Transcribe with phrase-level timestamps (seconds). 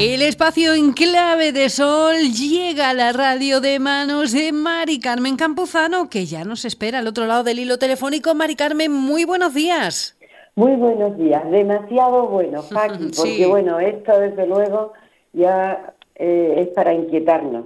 [0.00, 5.36] El espacio en clave de sol llega a la radio de manos de Mari Carmen
[5.36, 8.32] Campuzano, que ya nos espera al otro lado del hilo telefónico.
[8.32, 10.16] Mari Carmen, muy buenos días.
[10.54, 14.92] Muy buenos días, demasiado bueno, Paqui, porque bueno, esto desde luego
[15.32, 17.64] ya eh, es para inquietarnos.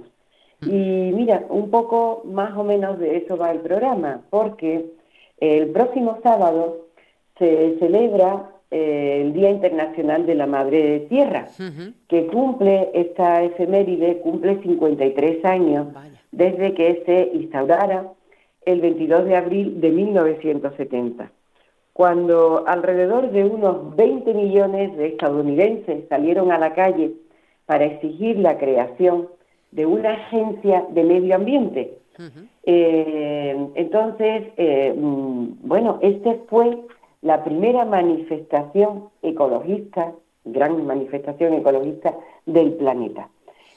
[0.65, 4.91] Y mira, un poco más o menos de eso va el programa, porque
[5.37, 6.87] el próximo sábado
[7.37, 11.47] se celebra eh, el Día Internacional de la Madre de Tierra,
[12.07, 15.87] que cumple esta efeméride, cumple 53 años
[16.31, 18.11] desde que se instaurara
[18.65, 21.31] el 22 de abril de 1970,
[21.93, 27.11] cuando alrededor de unos 20 millones de estadounidenses salieron a la calle
[27.65, 29.27] para exigir la creación
[29.71, 31.97] de una agencia de medio ambiente.
[32.65, 36.79] Eh, entonces, eh, mm, bueno, esta fue
[37.21, 40.13] la primera manifestación ecologista,
[40.45, 43.29] gran manifestación ecologista del planeta.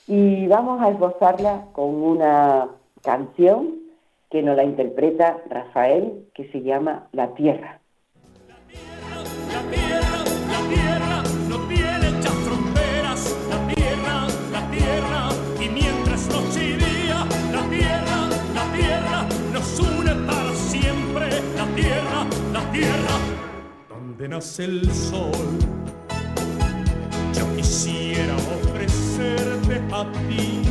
[0.07, 2.69] Y vamos a esbozarla con una
[3.03, 3.87] canción
[4.31, 7.81] que nos la interpreta Rafael, que se llama La Tierra.
[24.33, 25.31] El sol.
[27.33, 30.63] Yo quisiera ofrecerte a ti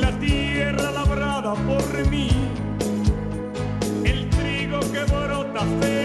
[0.00, 2.30] la tierra labrada por mí,
[4.04, 5.95] el trigo que brota feliz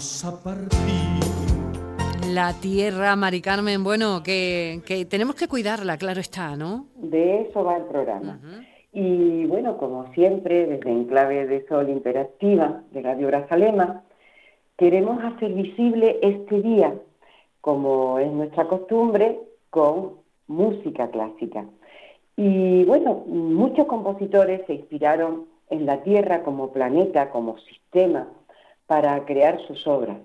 [0.00, 1.20] vamos a partir.
[2.32, 6.86] La tierra, Mari Carmen, bueno, que, que tenemos que cuidarla, claro está, ¿no?
[6.96, 8.40] De eso va el programa.
[8.92, 14.02] Y bueno, como siempre, desde Enclave de Sol Interactiva de Radio Grazalema,
[14.78, 16.94] queremos hacer visible este día,
[17.60, 20.12] como es nuestra costumbre, con
[20.46, 21.66] música clásica.
[22.36, 28.28] Y bueno, muchos compositores se inspiraron en la Tierra como planeta, como sistema,
[28.90, 30.18] para crear sus obras.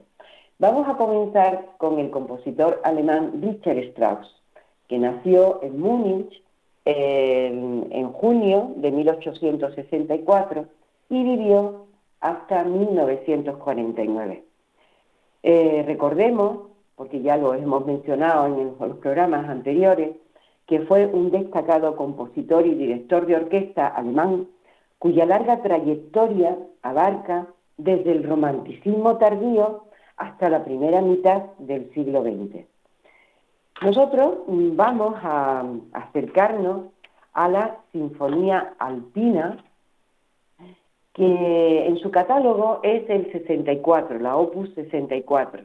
[0.58, 4.42] Vamos a comenzar con el compositor alemán Richard Strauss,
[4.88, 6.42] que nació en Múnich
[6.84, 10.66] en, en junio de 1864
[11.12, 11.86] y vivió
[12.22, 14.44] hasta 1949.
[15.44, 20.16] Eh, recordemos, porque ya lo hemos mencionado en el- los programas anteriores,
[20.66, 24.48] que fue un destacado compositor y director de orquesta alemán,
[24.98, 27.46] cuya larga trayectoria abarca
[27.78, 29.86] desde el romanticismo tardío
[30.18, 32.66] hasta la primera mitad del siglo XX.
[33.82, 36.88] Nosotros vamos a acercarnos
[37.34, 39.58] a la Sinfonía Alpina,
[41.14, 45.64] que en su catálogo es el 64, la Opus 64.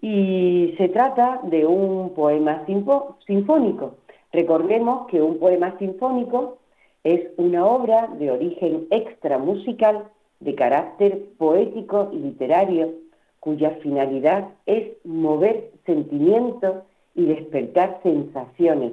[0.00, 3.96] Y se trata de un poema sinfónico.
[4.32, 6.58] Recordemos que un poema sinfónico
[7.02, 10.04] es una obra de origen extramusical
[10.40, 12.92] de carácter poético y literario,
[13.40, 16.82] cuya finalidad es mover sentimientos
[17.14, 18.92] y despertar sensaciones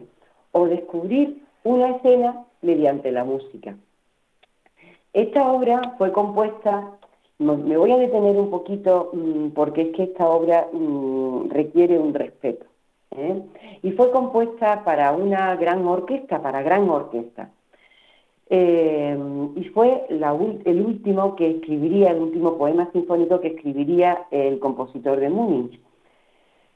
[0.51, 3.75] o descubrir una escena mediante la música.
[5.13, 6.91] Esta obra fue compuesta,
[7.37, 12.13] me voy a detener un poquito mm, porque es que esta obra mm, requiere un
[12.13, 12.65] respeto.
[13.11, 13.41] ¿eh?
[13.83, 17.49] Y fue compuesta para una gran orquesta, para gran orquesta.
[18.53, 19.17] Eh,
[19.55, 25.29] y fue el último que escribiría, el último poema sinfónico que escribiría el compositor de
[25.29, 25.79] Múnich.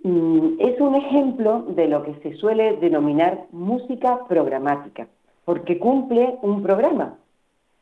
[0.04, 5.10] Mm, Es un ejemplo de lo que se suele denominar música programática,
[5.44, 7.18] porque cumple un programa,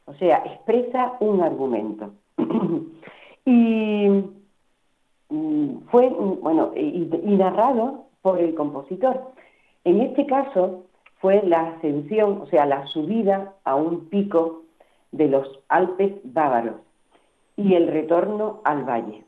[0.06, 2.14] o sea, expresa un argumento.
[3.46, 4.08] y
[5.30, 9.22] mm, fue, mm, bueno, y, narrado por el compositor.
[9.84, 10.86] En este caso
[11.24, 14.64] fue la ascensión, o sea, la subida a un pico
[15.14, 16.76] de los Alpes bávaros
[17.56, 19.24] y el retorno al valle.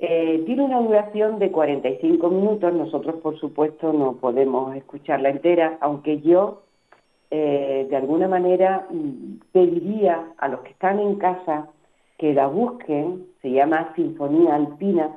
[0.00, 6.20] Eh, tiene una duración de 45 minutos, nosotros por supuesto no podemos escucharla entera, aunque
[6.22, 6.62] yo
[7.30, 11.68] eh, de alguna manera mm, pediría a los que están en casa
[12.18, 15.16] que la busquen, se llama Sinfonía Alpina,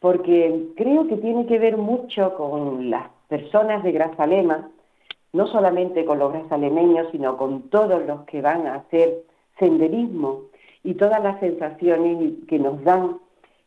[0.00, 4.70] porque creo que tiene que ver mucho con las personas de Grazalema,
[5.32, 9.22] no solamente con los grazalemeños, sino con todos los que van a hacer
[9.58, 10.42] senderismo
[10.84, 13.18] y todas las sensaciones que nos dan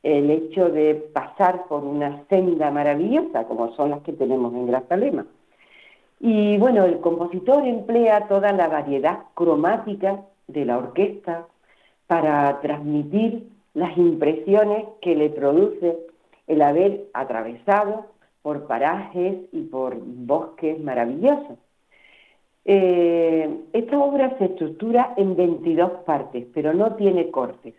[0.03, 5.25] el hecho de pasar por una senda maravillosa, como son las que tenemos en Grazalema.
[6.19, 11.47] Y bueno, el compositor emplea toda la variedad cromática de la orquesta
[12.07, 15.97] para transmitir las impresiones que le produce
[16.47, 18.05] el haber atravesado
[18.45, 21.57] por parajes y por bosques maravillosos.
[22.63, 27.73] Eh, esta obra se estructura en 22 partes, pero no tiene cortes.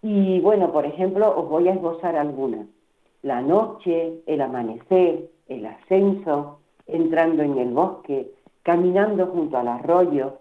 [0.00, 2.68] Y bueno, por ejemplo, os voy a esbozar algunas.
[3.20, 8.30] La noche, el amanecer, el ascenso, entrando en el bosque,
[8.62, 10.38] caminando junto al arroyo,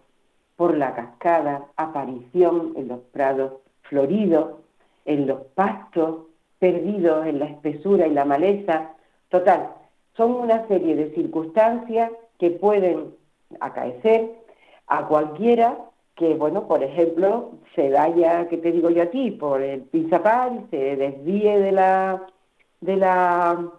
[0.56, 3.52] por la cascada, aparición en los prados
[3.82, 4.62] floridos,
[5.04, 6.28] en los pastos,
[6.58, 8.92] perdidos en la espesura y la maleza.
[9.32, 9.70] Total,
[10.18, 13.16] son una serie de circunstancias que pueden
[13.62, 14.30] acaecer
[14.88, 15.78] a cualquiera
[16.16, 20.68] que, bueno, por ejemplo, se vaya, que te digo yo a ti, por el Pizapal,
[20.70, 22.28] se desvíe de la,
[22.82, 23.72] de la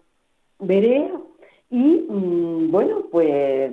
[0.58, 1.20] vereda
[1.68, 3.72] y, mm, bueno, pues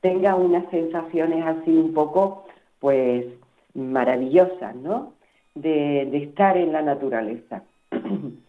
[0.00, 2.44] tenga unas sensaciones así un poco,
[2.78, 3.26] pues,
[3.74, 5.14] maravillosas, ¿no?
[5.56, 7.64] De, de estar en la naturaleza.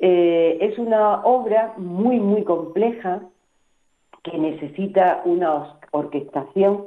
[0.00, 3.22] eh, es una obra muy, muy compleja
[4.22, 6.84] que necesita una orquestación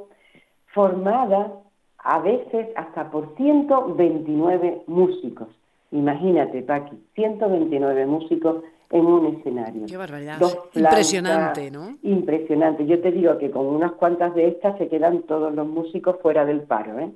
[0.66, 1.52] formada
[1.98, 5.48] a veces hasta por 129 músicos.
[5.90, 9.86] Imagínate, Paqui, 129 músicos en un escenario.
[9.86, 10.38] Qué barbaridad.
[10.74, 11.96] impresionante, ¿no?
[12.02, 12.86] Impresionante.
[12.86, 16.44] Yo te digo que con unas cuantas de estas se quedan todos los músicos fuera
[16.44, 17.10] del paro, ¿eh?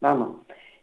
[0.00, 0.36] Vamos.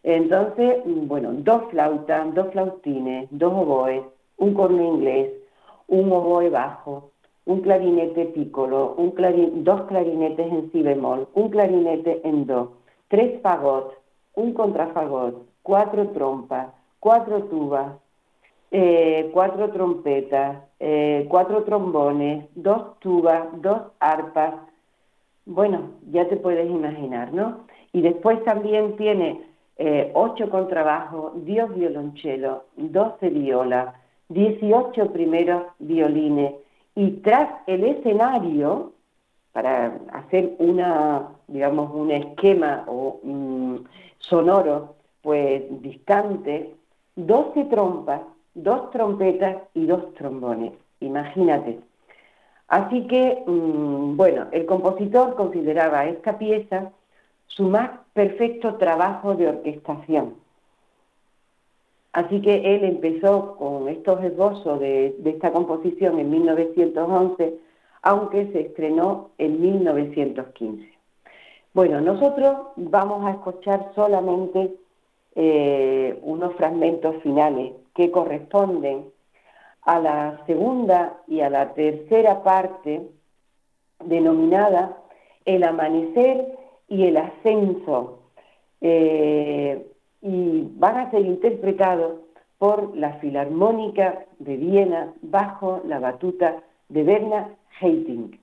[0.04, 4.04] Entonces, bueno, dos flautas, dos flautines, dos oboes,
[4.39, 5.31] un corno inglés,
[5.88, 7.12] un oboe bajo,
[7.45, 9.13] un clarinete piccolo, un
[9.63, 12.74] dos clarinetes en si bemol, un clarinete en do,
[13.07, 13.95] tres fagots,
[14.36, 16.68] un contrafagot, cuatro trompas,
[17.00, 17.94] cuatro tubas,
[18.71, 24.53] eh, cuatro trompetas, eh, cuatro trombones, dos tubas, dos arpas.
[25.45, 27.65] Bueno, ya te puedes imaginar, ¿no?
[27.92, 29.42] Y después también tiene
[29.77, 33.95] eh, ocho contrabajos, diez violonchelos, doce violas,
[34.29, 36.53] dieciocho primeros violines,
[36.95, 38.93] y tras el escenario,
[39.51, 43.19] para hacer una, digamos, un esquema o,
[44.19, 46.75] sonoro, pues distante,
[47.15, 48.21] 12 trompas,
[48.53, 50.73] dos trompetas y dos trombones.
[50.99, 51.79] Imagínate.
[52.67, 56.91] Así que, mm, bueno, el compositor consideraba esta pieza
[57.47, 60.35] su más perfecto trabajo de orquestación.
[62.13, 67.53] Así que él empezó con estos esbozos de, esta composición en 1911,
[68.01, 70.92] aunque se estrenó en 1915.
[71.73, 74.73] Bueno, nosotros vamos a escuchar solamente
[75.35, 79.06] eh, unos fragmentos finales que corresponden
[79.83, 83.07] a la segunda y a la tercera parte
[84.04, 84.97] denominada
[85.45, 88.19] El amanecer y el ascenso.
[88.81, 89.88] Eh,
[90.21, 92.19] y van a ser interpretados
[92.57, 97.49] por la Filarmónica de Viena bajo la batuta de Berna
[97.80, 98.38] Heiting.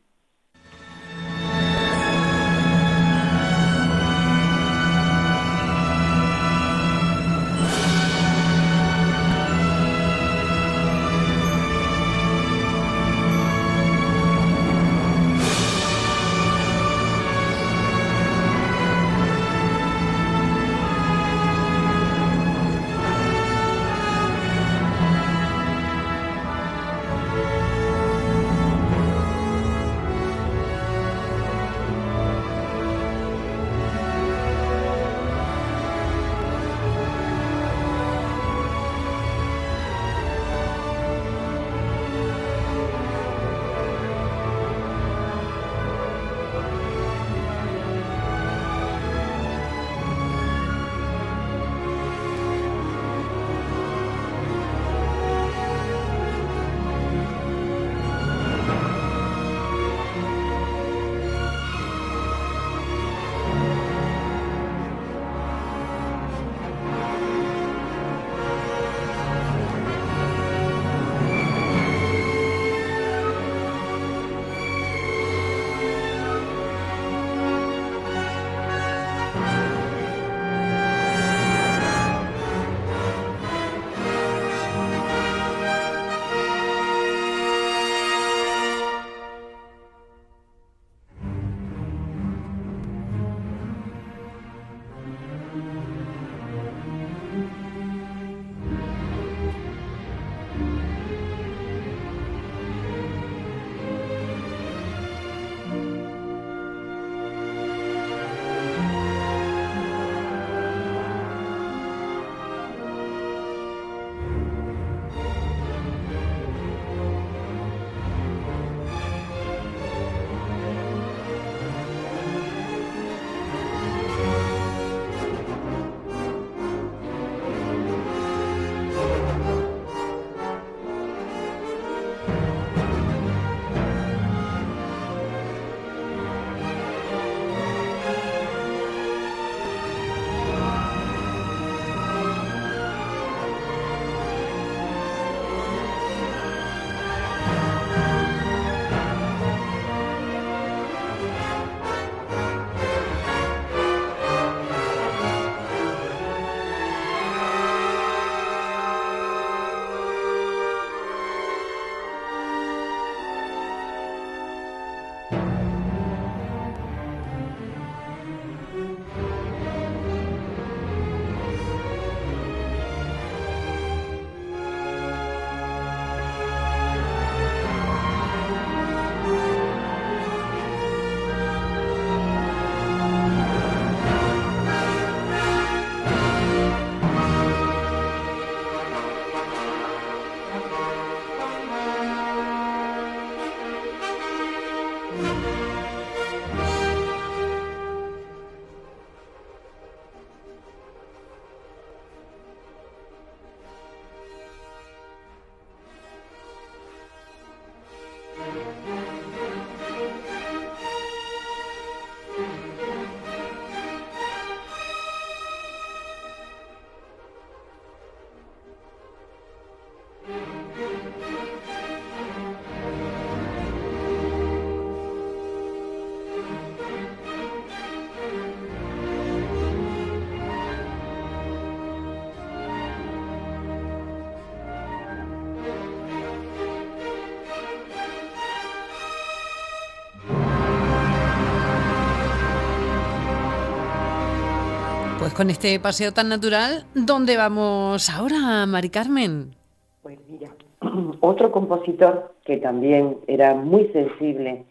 [245.36, 249.54] Con este paseo tan natural, ¿dónde vamos ahora, Mari Carmen?
[250.02, 250.48] Pues mira,
[251.20, 254.64] otro compositor que también era muy sensible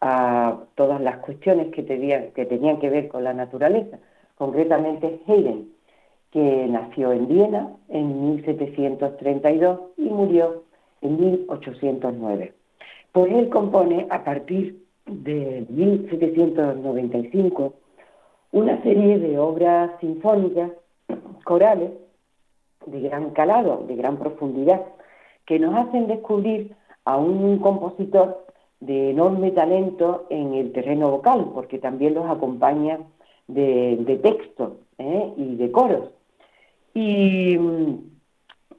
[0.00, 3.98] a todas las cuestiones que, tenían que ver con la naturaleza,
[4.36, 5.68] concretamente Haydn,
[6.30, 10.62] que nació en Viena en 1732 y murió
[11.02, 12.54] en 1809.
[13.12, 17.74] Pues él compone a partir de 1795
[18.56, 20.70] una serie de obras sinfónicas,
[21.44, 21.90] corales,
[22.86, 24.80] de gran calado, de gran profundidad,
[25.44, 28.46] que nos hacen descubrir a un compositor
[28.80, 32.98] de enorme talento en el terreno vocal, porque también los acompaña
[33.46, 35.34] de, texto ¿eh?
[35.36, 36.08] y de coros.
[36.94, 38.10] Y mm,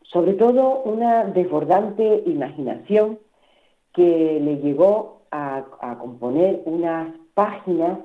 [0.01, 3.19] sobre todo una desbordante imaginación
[3.93, 7.99] que le llegó a componer unas páginas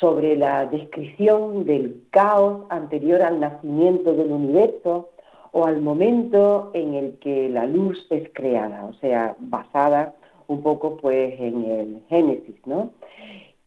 [0.00, 5.10] sobre la descripción del caos anterior al nacimiento del universo
[5.52, 10.14] o al momento en el que la luz es creada, o sea, basada
[10.46, 12.92] un poco pues en el Génesis, ¿no?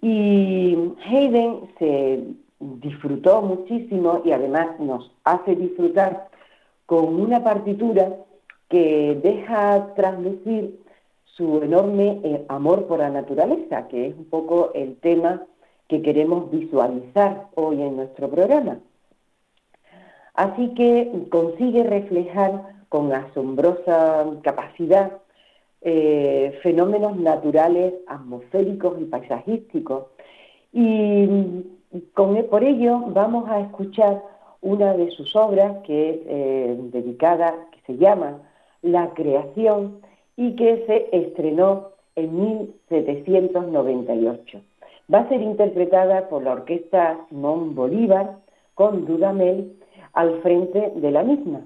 [0.01, 0.75] Y
[1.05, 2.23] Haydn se
[2.59, 6.29] disfrutó muchísimo y además nos hace disfrutar
[6.87, 8.15] con una partitura
[8.69, 10.79] que deja traslucir
[11.25, 15.43] su enorme eh, amor por la naturaleza, que es un poco el tema
[15.87, 18.79] que queremos visualizar hoy en nuestro programa.
[20.33, 25.11] Así que consigue reflejar con asombrosa capacidad
[25.81, 30.05] eh, fenómenos naturales, atmosféricos y paisajísticos.
[30.71, 31.27] Y
[32.13, 34.23] con, por ello vamos a escuchar
[34.61, 38.39] una de sus obras que es eh, dedicada, que se llama
[38.81, 39.99] La creación
[40.37, 42.39] y que se estrenó en
[42.89, 44.61] 1798
[45.11, 48.37] va a ser interpretada por la orquesta Simón Bolívar
[48.75, 49.73] con Dudamel
[50.13, 51.61] al frente de la misma.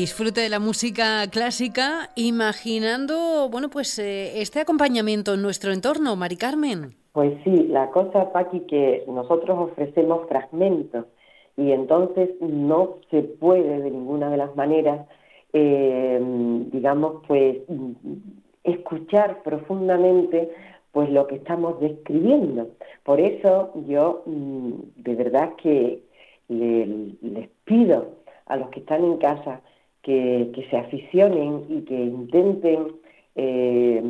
[0.00, 6.36] Disfrute de la música clásica, imaginando, bueno, pues eh, este acompañamiento en nuestro entorno, Mari
[6.36, 6.94] Carmen.
[7.12, 11.04] Pues sí, la cosa, Paqui, que nosotros ofrecemos fragmentos
[11.58, 15.06] y entonces no se puede de ninguna de las maneras,
[15.52, 16.18] eh,
[16.72, 17.58] digamos, pues
[18.64, 20.50] escuchar profundamente
[20.92, 22.70] pues lo que estamos describiendo.
[23.04, 26.02] Por eso yo mm, de verdad que
[26.48, 28.06] les pido
[28.46, 29.60] a los que están en casa
[30.02, 32.92] que, se aficionen y que intenten
[33.36, 34.02] eh,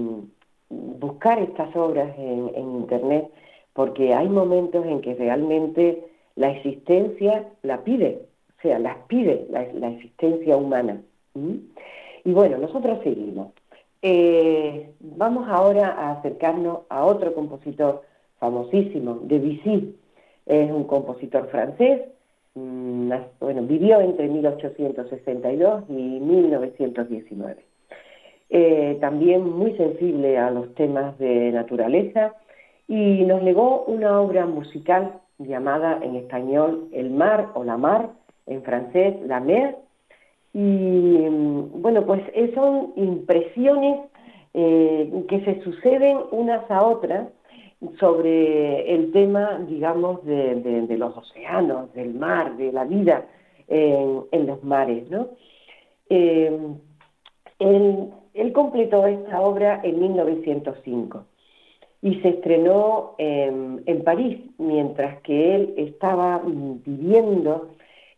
[0.69, 3.29] buscar estas obras en, Internet,
[3.73, 6.05] porque hay momentos en que realmente
[6.37, 8.23] la existencia la pide,
[8.59, 11.03] o sea, las pide la, existencia humana.
[11.35, 13.53] Y bueno, nosotros seguimos.
[14.03, 18.03] Eh, vamos ahora a acercarnos a otro compositor
[18.39, 19.95] famosísimo, Debussy.
[20.47, 22.01] Es un compositor francés
[23.41, 27.57] bueno, vivió entre 1862 y 1919.
[28.51, 32.35] Eh, también muy sensible a los temas de naturaleza
[32.89, 38.11] y nos legó una obra musical llamada en español El mar o la mar,
[38.47, 39.77] en francés La mer.
[40.53, 42.23] Y mm, bueno, pues
[42.55, 44.01] son impresiones
[44.55, 47.29] eh, que se suceden unas a otras
[47.99, 53.27] sobre el tema, digamos, de, los océanos, del mar, de la vida
[53.69, 55.29] en, los mares, ¿no?
[56.09, 56.59] Eh,
[57.59, 61.25] él, completó esta obra en 1905
[62.03, 67.71] y se estrenó en, en París, mientras que él estaba viviendo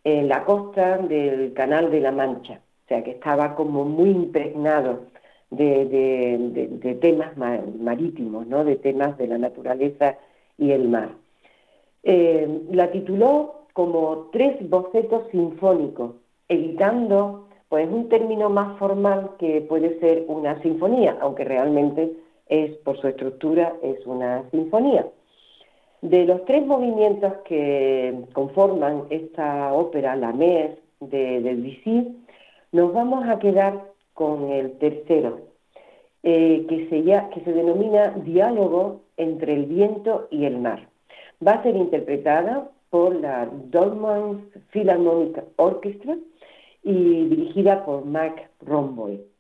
[0.05, 5.12] en la costa del Canal de la Mancha, o sea que estaba como muy impregnado
[5.53, 8.65] de, temas marítimos, ¿no?
[8.65, 10.17] de temas de la naturaleza
[10.59, 11.11] y el mar.
[12.03, 16.13] Eh, la tituló como Tres bocetos sinfónicos,
[16.49, 22.13] evitando pues un término más formal que puede ser una sinfonía, aunque realmente
[22.49, 25.07] es por su estructura es una sinfonía.
[26.03, 32.03] De los tres movimientos que conforman esta ópera, la MES de, de
[32.73, 35.41] nos vamos a quedar con el tercero,
[36.23, 40.89] eh, que, se que se denomina Diálogo entre el viento y el mar.
[41.47, 46.17] Va a ser interpretada por la Dolmans Philharmonic Orchestra
[46.83, 49.32] y dirigida por Mac Romboy.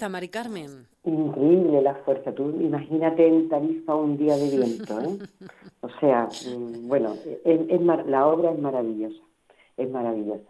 [0.00, 0.86] Fuerza, Mari Carmen.
[1.04, 2.32] Increíble la fuerza.
[2.32, 5.18] Tú imagínate en Tarifa un día de viento, ¿eh?
[5.82, 9.22] O sea, mm, bueno, es, la obra es maravillosa,
[9.76, 10.48] es maravillosa.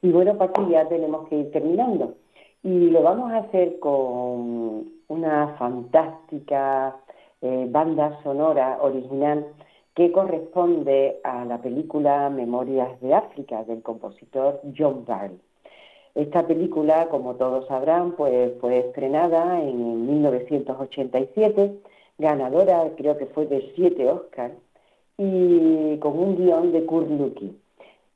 [0.00, 2.14] Y bueno, Pati, ya tenemos que ir terminando.
[2.62, 6.96] Y lo vamos a hacer con una fantástica
[7.42, 9.46] eh, banda sonora original
[9.94, 15.38] que corresponde a la película Memorias de África del compositor John Barry.
[16.14, 21.80] Esta película, como todos sabrán, pues fue estrenada en 1987,
[22.18, 24.54] ganadora creo que fue de siete Oscars
[25.18, 27.56] y con un guion de Kurt Lucky.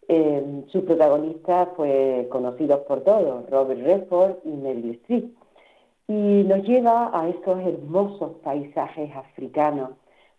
[0.09, 5.37] Eh, sus protagonistas, pues conocidos por todos, Robert Redford y Meryl Streep.
[6.09, 9.91] Y nos lleva a esos hermosos paisajes africanos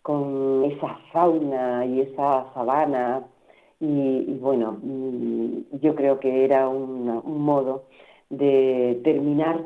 [0.02, 3.28] con esa fauna y esa sabana.
[3.80, 7.84] Y, bueno, mm, yo creo que era un modo
[8.28, 9.64] de terminar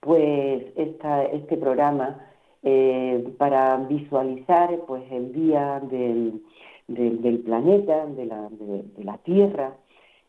[0.00, 2.24] pues esta, este programa
[2.62, 6.42] eh, para visualizar pues el día del,
[6.86, 9.74] del, planeta, de la, de la Tierra,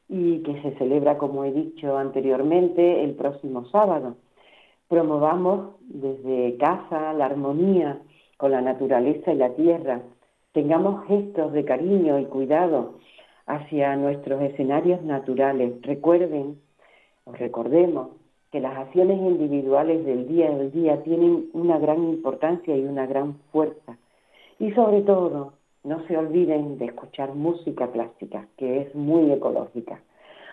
[0.08, 4.16] y que se celebra, como he dicho anteriormente, el próximo sábado.
[4.88, 8.02] Promovamos desde casa la armonía
[8.38, 10.02] con la naturaleza y la tierra,
[10.54, 13.00] tengamos gestos de cariño y cuidado
[13.46, 15.82] hacia nuestros escenarios naturales.
[15.82, 16.60] Recuerden,
[17.26, 18.10] o recordemos,
[18.52, 23.40] que las acciones individuales del día a día tienen una gran importancia y una gran
[23.52, 23.98] fuerza.
[24.58, 30.02] Y sobre todo, no se olviden de escuchar música clásica, que es muy ecológica.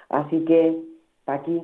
[0.08, 0.78] Así que,
[1.26, 1.62] aquí,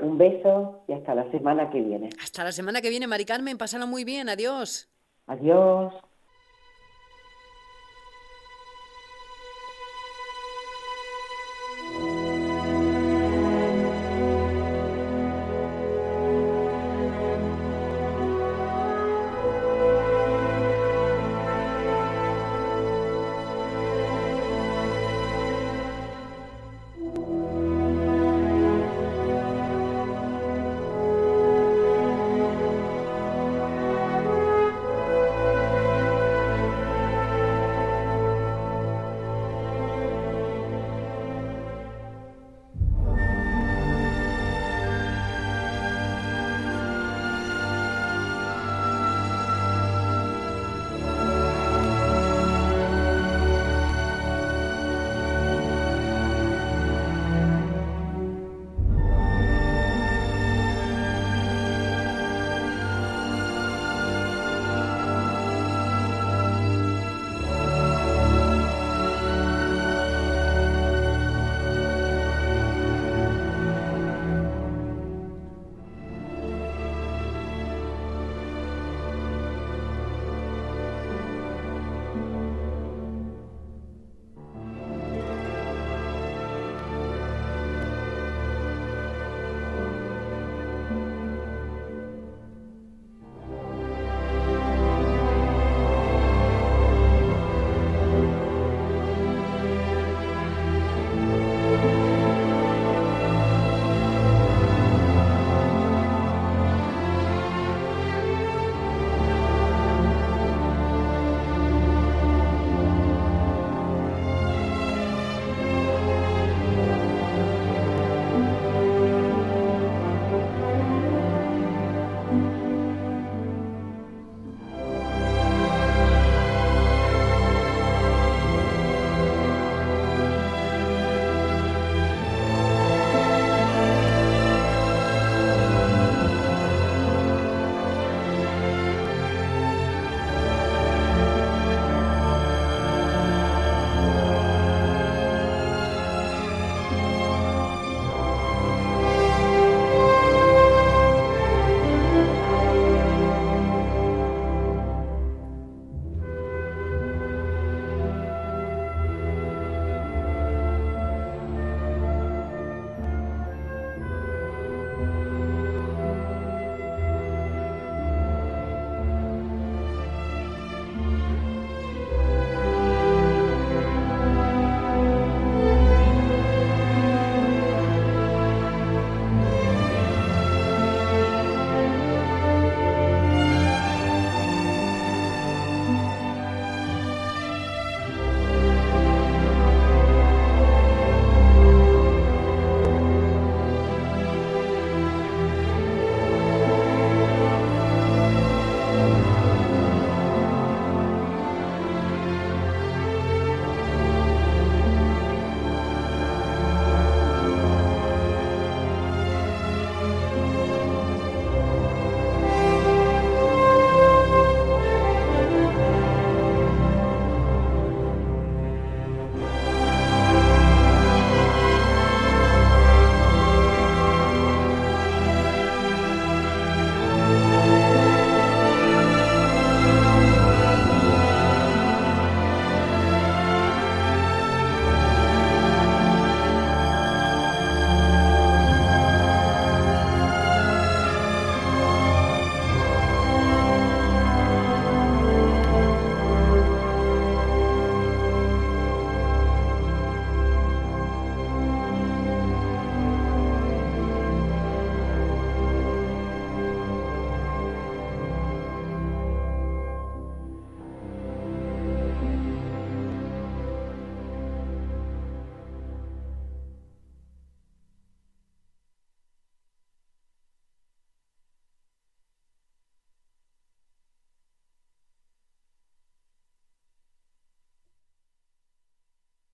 [0.00, 2.10] un beso y hasta la semana que viene.
[2.22, 3.58] Hasta la semana que viene, Mari Carmen.
[3.58, 4.28] Pásalo muy bien.
[4.28, 4.88] Adiós.
[5.26, 5.92] Adiós.